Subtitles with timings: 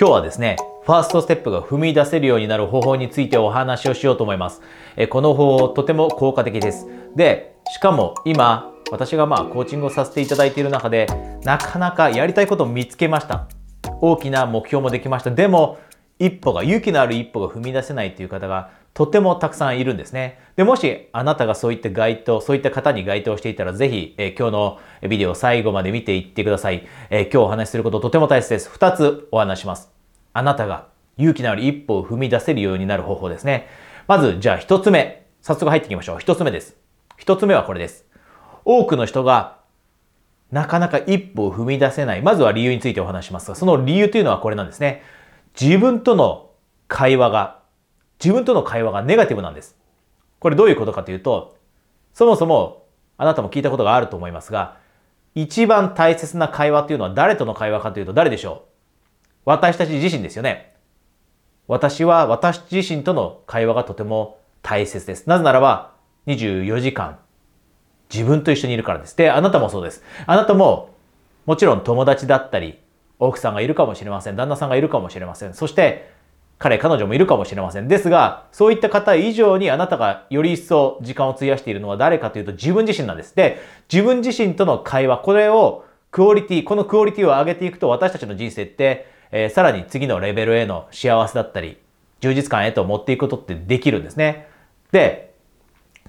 [0.00, 0.56] 今日はですね、
[0.86, 4.62] ファーストステップが踏み出せるようになる方法についてお話をしようと思います。
[4.96, 6.86] えこの方法とても効果的です。
[7.14, 11.06] で、しかも今、私がまあコーチングをさせていただいている中で、
[11.44, 13.46] なかなかやりたいことを見つけました。
[14.00, 15.32] 大きな目標もできました。
[15.32, 15.78] でも、
[16.18, 20.38] 一歩が、勇気のある一歩が踏み出せないという方がとてもたくさんいるんですね。
[20.56, 24.78] で、もしあなたがそういった該当、そういった方に該当していたら、ぜひ、え、今日の
[25.08, 26.86] ビデオ最後まで見ていってください。
[27.08, 28.68] え、今日お話しすることとても大切です。
[28.70, 29.89] 二つお話します。
[30.32, 30.86] あなたが
[31.18, 33.68] 勇気のある一歩を踏み出せるようになる方法ですね。
[34.06, 35.26] まず、じゃあ一つ目。
[35.42, 36.18] 早速入っていきましょう。
[36.18, 36.76] 一つ目です。
[37.16, 38.04] 一つ目はこれです。
[38.64, 39.58] 多くの人が
[40.50, 42.22] なかなか一歩を踏み出せない。
[42.22, 45.02] まずは理由についてお話しますが、その理由というのはこれなんですね。
[45.58, 46.50] 自分との
[46.88, 47.60] 会話が、
[48.22, 49.76] 自分との会話がネガティブなんです。
[50.40, 51.56] これどういうことかというと、
[52.12, 52.84] そもそも
[53.16, 54.76] あなたも聞いたことがあると思いますが、
[55.34, 58.69] 一番大切な会話というのは誰との会話かというと誰でしょう？
[59.44, 60.74] 私たち自身ですよね。
[61.66, 65.28] 私は私自身との会話がとても大切です。
[65.28, 65.92] なぜならば、
[66.26, 67.18] 24時間
[68.12, 69.16] 自分と一緒にいるからです。
[69.16, 70.02] で、あなたもそうです。
[70.26, 70.90] あなたも
[71.46, 72.78] もちろん友達だったり、
[73.18, 74.36] 奥さんがいるかもしれません。
[74.36, 75.54] 旦那さんがいるかもしれません。
[75.54, 76.12] そして、
[76.58, 77.88] 彼、彼女もいるかもしれません。
[77.88, 83.34] ですが、そういった方以上にあなたがより一層時間を費やしているのは誰かというと自分自身なんです。
[83.34, 91.78] で、自分自身との会話、これをクオリティ、このクオリティを上げていくと私たちの人生って、えー、さらに次のレベルへの幸せだったり、
[92.20, 94.48] 充実感へと持っていくことってできるんですね。
[94.92, 95.34] で、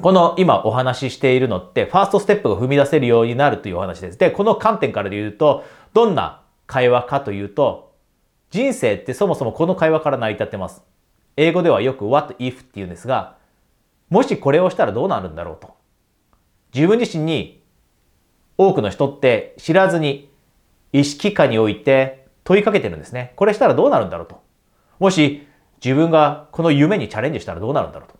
[0.00, 4.18] この今お話ししているのって、ファーストステップが踏み出せるようになるというお話です。
[4.18, 7.92] で、この観点からで言うと、どんな会話かというと、
[8.50, 10.82] 人生ってそもそもこの会話から成り立ってます。
[11.36, 13.36] 英語ではよく what if って言うんですが、
[14.08, 15.74] もしこれをしたらどうなるんだろうと。
[16.74, 17.62] 自分自身に
[18.58, 20.30] 多くの人って知らずに
[20.92, 22.19] 意識下において
[22.50, 23.32] 問いかけてるんですね。
[23.36, 24.42] これしたらどうなるんだろうと。
[24.98, 25.46] もし
[25.80, 28.18] 自分がこの夢にチャレンジしたらどうなるんだろうと。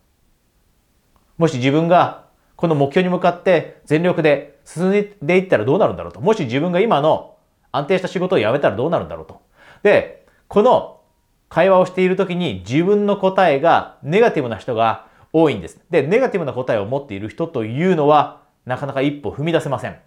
[1.36, 6.20] もし自分がこの目標に向かって全力で進んでいったらどうなるんだろうと。
[6.20, 7.38] もし自分が今の
[7.72, 9.42] 安定した仕事を辞めたらどうなるんだろうと。
[9.82, 11.00] で、この
[11.48, 15.80] 会話をしている時に自分の答えがネガティブな人が多いんです。
[15.90, 19.98] で、ネガティブな答えを持っている人というのはなかなか一歩踏み出せません。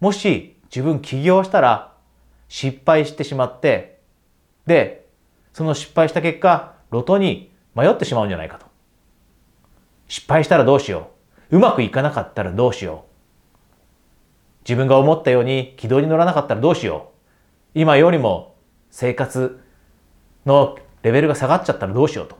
[0.00, 1.91] もし自分起業したら
[2.52, 3.98] 失敗してしまって、
[4.66, 5.06] で、
[5.54, 8.66] その失敗した結果、路頭に迷ってしまうんじゃないかと。
[10.06, 11.08] 失敗したらどうしよ
[11.50, 11.56] う。
[11.56, 13.78] うまくいかなかったらどうしよう。
[14.68, 17.12] 自分が思ったように軌道に乗らなかったらどうしよ
[17.74, 17.80] う。
[17.80, 18.54] 今よりも
[18.90, 19.58] 生活
[20.44, 22.36] のレベルが下がっちゃったらどうしようと。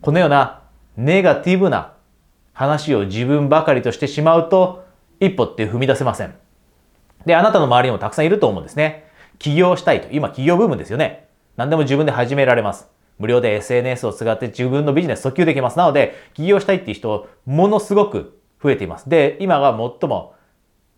[0.00, 0.64] このような
[0.96, 1.92] ネガティブな
[2.52, 4.84] 話を自分ばかりとしてしまうと
[5.20, 6.34] 一歩って踏み出せません。
[7.26, 9.03] で、あなたの周りにもたくさんいると思うんですね。
[9.38, 10.08] 起業したいと。
[10.10, 11.28] 今起業ブームですよね。
[11.56, 12.88] 何でも自分で始められます。
[13.18, 15.78] 無料で SNS を使って自分のビジネス訴求できます。
[15.78, 19.08] なので、起業したいっていう人、ものすごく増えています。
[19.08, 20.34] で、今が最も、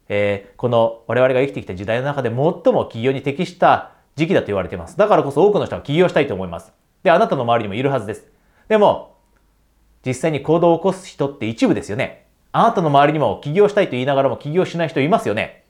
[0.09, 4.97] えー、この我々が生きてきた時代の中で最も起業に適した時期だと言われています。
[4.97, 6.73] だからこそ多くの人は起業したいと思います。
[7.03, 8.27] で、あなたの周りにもいるはずです。
[8.69, 9.17] でも、
[10.05, 12.27] 実際に行動を起こす人って一部ですよね。
[12.53, 15.65] あなたの周りにも起業したいと言いながらも起業しない人いますよね。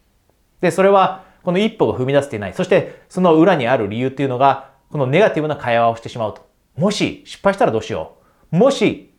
[0.61, 2.55] で、それはこの一歩が踏み出せていない。
[2.55, 6.45] そしてその裏にある理由っていうのがこのネガティブな会話をしてしまうと。
[6.77, 8.17] もし失敗したらどうしよ
[8.51, 8.57] う。
[8.57, 9.15] もし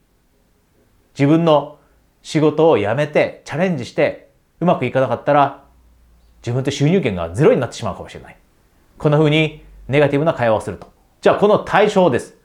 [1.17, 1.79] 自分の
[2.21, 4.29] 仕事を辞めてチャレンジして
[4.59, 5.63] うまくいかなかったら
[6.41, 8.35] 自分と収入源がゼロになってしまうかもしれない。
[8.97, 10.91] こんな風にネガティブな会話をすると。
[11.21, 12.35] じゃあこの対象です。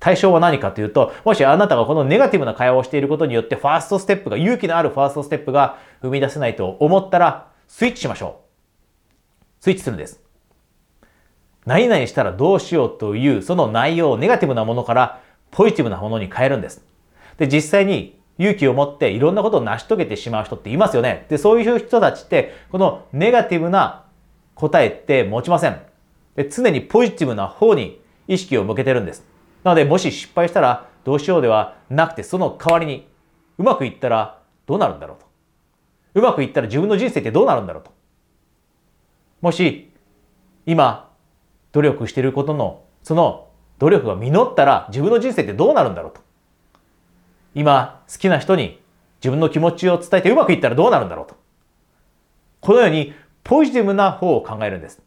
[0.00, 8.47] 対象は何かというと、もしあなたがこのネガティブな会話をしていることによってファーストステップが、勇気のあるファーストステップが踏み出せないと思ったら、スイッチしましょう。
[9.60, 10.20] スイッチするんです。
[11.66, 15.20] 何々したらどうしようというその内容をネガティブなものから
[15.50, 16.82] ポジティブなものに変えるんです。
[17.36, 21.26] で、実際に勇気を持っていろんなことを成し遂げてしまう人っていますよね。
[21.28, 24.04] で、そういう人たちって、このネガティブな
[24.54, 25.80] 答えって持ちません。
[26.36, 29.26] で、常にポジティブな方に意識を向けてるんです。
[29.64, 33.08] なので、もし失敗したらどうしようではなくて、その代わりに、
[33.58, 35.26] うまくいったらどうなるんだろうと。
[36.14, 37.97] うまくいったら自分の人生ってどうなるんだろうと。
[39.40, 39.92] もし、
[40.66, 41.10] 今、
[41.72, 43.48] 努力していることの、その
[43.78, 46.20] 努力が実ったら自分の人生ってどうなるんだろうと。
[47.54, 48.80] 今、好きな人に
[49.20, 51.36] 自分の気持ちを伝えてうまくいったらどうなるんだろうと。
[52.60, 53.14] このように
[53.44, 55.00] ポジティブな方を考えるんです。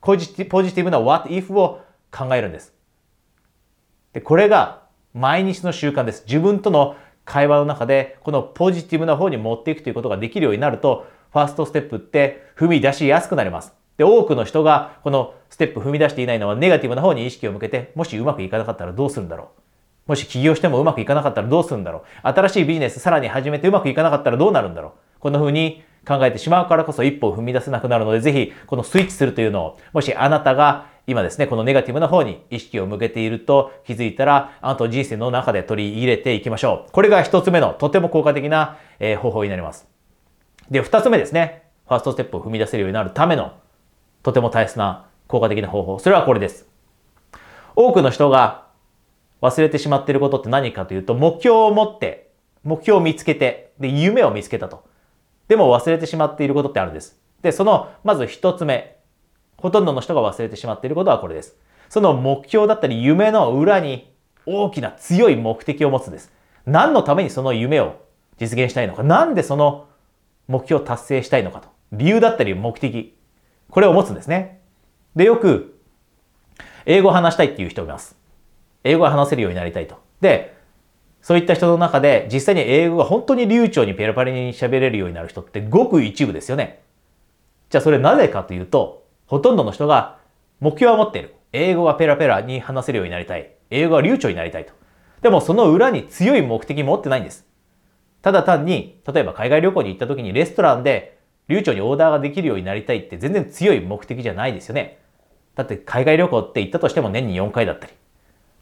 [0.00, 1.80] ポジティブな what if を
[2.10, 2.72] 考えるんです。
[4.12, 4.82] で、これが
[5.14, 6.24] 毎日の習慣です。
[6.26, 13.74] 自分との会話の中でこのポジティブな方に持っていくということができるようになると、ファーストステップって踏み出しやすくなります。
[13.96, 19.50] で、多くの人がこのステップ踏み出していないのはネガティブな方に意識を向けて、もしうまくいかなかったらどうするんだろ
[20.06, 20.10] う。
[20.10, 22.02] もし起業してもうまくいかなかったらどうするんだろう。
[22.28, 25.20] 新しいビジネスさらに始めてうまくいかなかったらどうなるんだろう。
[25.20, 36.92] こんな風に考えてしまうからこそ一歩踏み出せなくなるので、ぜひこのスイッチするというのを、もしあなたが今ですね、このネガティブな方に意識を向けていると気づいたら、あなたの人生の中で取り入れていきましょう。
[36.92, 38.78] これが一つ目のとても効果的な、
[39.20, 39.97] 方法になります。
[40.70, 41.64] で、二つ目ですね。
[41.86, 43.52] ファーストステップを踏み出せるようになるための
[44.22, 45.98] とても大切な効果的な方法。
[45.98, 46.66] それはこれです。
[47.74, 48.66] 多くの人が
[49.40, 52.30] 忘れてしまっていることって何かというと、目標を持って、
[52.64, 54.84] 目標を見つけて、で、夢を見つけたと。
[55.46, 57.18] でも忘れてしまっていることってあるんです。
[57.42, 58.98] で、その、まず一つ目。
[59.56, 61.56] ほとんどの人が忘れてしまっていることはこれです。
[61.88, 64.12] その目標だったり夢の裏に
[64.46, 66.32] 大きな強い目的を持つんです。
[66.66, 67.96] 何のためにその夢を
[68.38, 69.02] 実現したいのか。
[69.02, 69.87] なんでその
[70.48, 71.68] 目標を達成したいのかと。
[71.92, 73.16] 理由だったり目的。
[73.70, 74.60] これを持つんですね。
[75.14, 75.78] で、よく、
[76.86, 78.16] 英語を話したいっていう人います。
[78.82, 79.96] 英語が話せるようになりたいと。
[80.20, 80.56] で、
[81.20, 86.80] そういった人の中で実際に英語が本当に流暢にペラパリに喋れるようになる人ってごく一部ですよね。
[87.70, 90.18] じゃあそれなぜかというと、ほとんどの人が
[90.60, 91.34] 目標は持っている。
[91.52, 93.50] 英語がペラペラに話せるようになりたい。
[93.70, 94.72] 英語が流暢になりたいと。
[95.22, 97.47] でもその裏に強い目的持ってないんです。
[98.22, 101.18] ただ単に、例えば海外旅行に行った時にレストランで
[101.48, 104.98] 流暢にオーダーができるようになりたいって全然強い目的じゃないですよね。
[105.54, 107.92] だって海外旅行って行ったとしても年に4回だったり。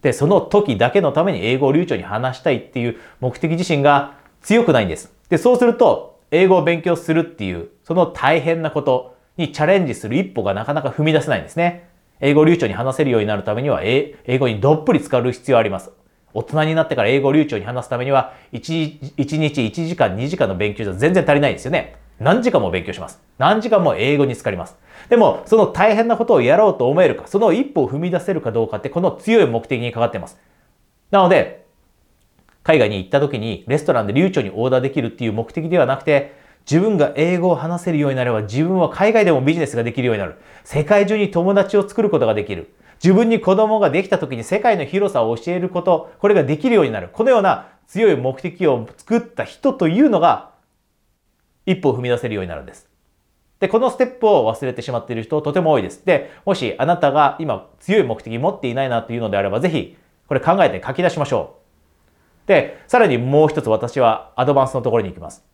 [0.03, 5.13] で、その時だけのために英語を流暢に話したいっていう目的自身が強くないんです。
[5.29, 11.89] で、そうすると、英語を勉強するっていう、その大変なことにチャレンジする一歩がなかなか踏み出せないんですね。
[12.21, 15.91] 英語流暢に話せるようになるためには、英語にどっぷり使う必要あります。
[16.37, 21.97] 大人になってから英語流暢に話すためには1、1日1時間2時間の勉強じゃ全然足りないんですよね。
[22.21, 23.21] 何時間も勉強します。
[23.39, 24.77] 何時間も英語に浸かります。
[25.09, 30.39] でも、その大変なことをやろうと思えるか、その一歩を踏み出せるかどうかって、この強い目的にかかっています。
[31.11, 31.65] なので、
[32.63, 36.35] 海外に行った時にレストランで流暢にオーダーできるっていう目的ではなくて、
[36.71, 40.35] 自分が英語を話せるようになれば自分は海外でもビジネスができるようになる。
[40.65, 42.71] 世界中に友達を作ることができる。
[43.03, 47.09] 自分に子供ができた時に世界の広さを教えること、これができるようになる。
[47.13, 50.51] このような強い目的を作った人というのが、
[51.67, 52.89] 一歩を踏み出せるようになるんです。
[53.61, 56.05] で、このステップを忘れてしまっている人とても多いです。
[56.05, 59.97] で、もしあなたが今強い目的持っていないなというのであれば、ぜひ
[60.29, 61.57] これ考えて書き出しましょ
[62.45, 62.49] う。
[62.49, 65.45] で、さらにもう一つ私はアドバンスのところに行きます。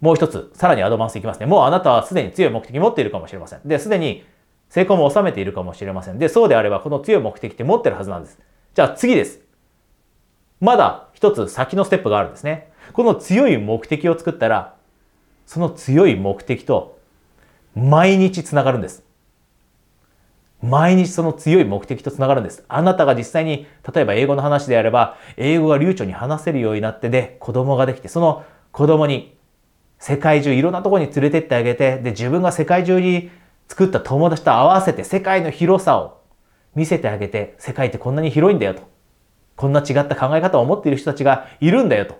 [0.00, 1.46] もう一つ、さらにアドバンスいきますね。
[1.46, 3.60] もうあなたはすでに強い目的持っているかもしれません。
[3.64, 4.24] で、すでに
[4.74, 6.18] 成功も収めているかもしれません。
[6.18, 8.40] で、そうであればこの強い目的って持ってるはずなんです。
[8.74, 9.38] じゃあ次です。
[10.60, 12.72] まだ一つ先のステップがあるんですね。
[12.92, 14.74] この強い目的を作ったら、
[15.46, 16.98] その強い目的と
[17.76, 19.04] 毎日つながるんです。
[20.60, 22.64] 毎日その強い目的とつながるんです。
[22.66, 28.42] あなたが実際に、例えば英語の話であれば、英語が流暢に話せるようになってで、子供ができて、その
[28.72, 29.36] 子供に
[30.00, 33.30] 世界中いろんなところに連れてってあげて、で、自分が世界中に
[33.68, 36.20] 作った友達と合わせて世界の広さを
[36.74, 38.82] 見せてあげて、世界ってこんなに広いんだよと。
[39.56, 42.18] こんな違った考え方を持っている人たちがいるんだよと。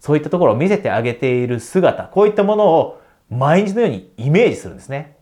[0.00, 3.00] そういったところを見せてあげている姿、こういったものを
[3.30, 5.16] 毎日のようにイメージするんですね。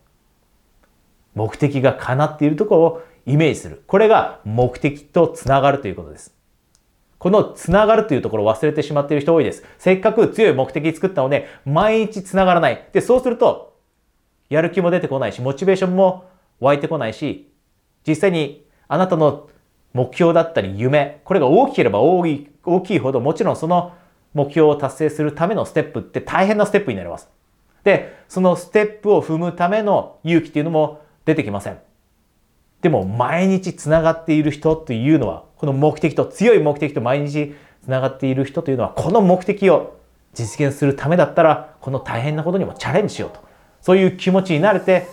[1.33, 3.83] 目的が叶っているところをイメージする。
[3.87, 6.35] これが目的とつながるということです。
[7.17, 9.63] このつながるというところを忘れてしまっている人多いです。
[9.77, 12.87] せっかく強い目的作ったので、毎日つながらない。
[12.93, 13.74] で、そうすると、
[14.49, 16.25] やる気も出てこないし、モチベーションも
[16.59, 17.51] 湧いてこないし、
[18.07, 19.49] 実際にあなたの
[19.93, 23.93] 目標だったり夢、これが大きければ大きい大きいほど、もちろんその
[24.33, 27.29] 目標を達成するためのステップって大変なステップになります。
[27.83, 31.77] で、そのステップを踏むための勇気っていうのも出てきません。
[32.81, 39.95] でも毎日つながっている人というのは、この目的と、強い目的と毎日つながっている人というのは、この目的を
[40.33, 43.44] 実現するためだったら、この大変なことにもチャレンジしようと。
[43.85, 45.07] そういう気持ちになれて、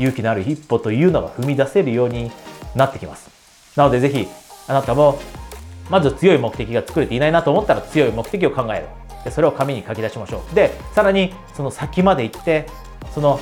[0.00, 2.32] 勇気のある一歩というのが踏み出せるように
[2.74, 3.30] なってきます。
[3.76, 4.26] なのでぜひ、
[4.66, 5.20] あなたも、
[5.88, 8.86] まず強い目的が作れていないなと思ったら強い目的を考える。
[9.22, 10.54] でそれを紙に書き出しましょう。
[10.54, 12.66] で、さらにその先まで行って、
[13.14, 13.38] その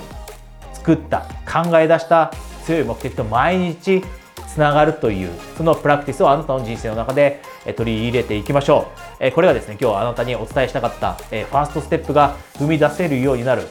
[0.74, 1.20] 作った、
[1.50, 2.30] 考え出した
[2.66, 4.04] 強い目的と毎日
[4.46, 7.40] つながるという、そのプラクティスをあなたの人生の中で
[7.76, 8.88] 取り入れていきましょ
[9.20, 9.30] う。
[9.32, 13.62] これがですね、今日あなたにお伝えしたかったファーストステップが踏み出せるようになる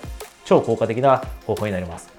[0.45, 2.09] 超効果的な方法になります。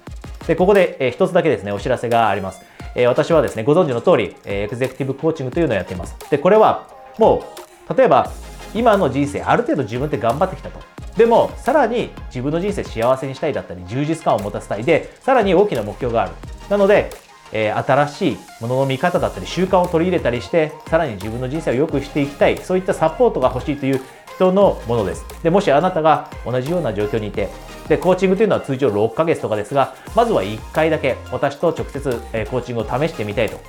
[0.47, 2.61] で、ここで、えー、つだけですね、お知らせがあります。
[2.95, 6.15] え、私はですね、ご存知の通り、え、エグゼクティブコーチングというのをやっています。
[6.29, 7.43] で、これは、も
[7.89, 8.31] う、例えば、
[8.73, 10.95] 今の人生、ある程度自分って頑張ってきたと。
[11.17, 16.31] でもさらに自分の人生幸せにしたいだったり充実感を持たせたいでさらに大きな目標がある
[16.69, 17.09] なので、
[17.53, 24.01] えー、新しいものの見方だったり習慣を取り入れたりしてさらに自分の人生を良くしていきたいそういったサポートが欲しいという
[24.35, 27.49] 人のものですでもしあなたが同じような状況にいて
[27.87, 33.59] でコーチングというのは通常6ヶ月とかですがまずは1回だけ私と直接、え、コーチングを試してみたいと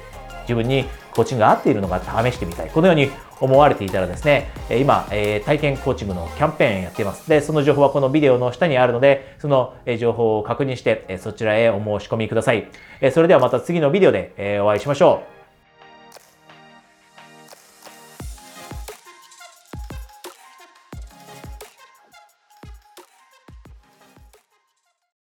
[0.42, 2.70] 自分にコーチングが合っているのか試してみたい。
[2.70, 7.28] このように思われていたらですね、今、え体験コーチングのキャンペーンやっています。
[7.28, 12.68] で、その情報はこのビデオの下にあるので、その情報を確認して、そちらへお申し込みください。
[13.12, 15.35] それではまた次のビデオでお会いしましょう。